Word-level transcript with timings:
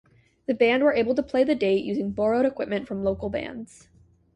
The 0.47 0.55
band 0.55 0.81
were 0.81 0.93
able 0.93 1.13
to 1.13 1.21
play 1.21 1.43
the 1.43 1.53
date 1.53 1.85
using 1.85 2.09
borrowed 2.09 2.43
equipment 2.43 2.87
from 2.87 3.03
local 3.03 3.29
bands. 3.29 3.87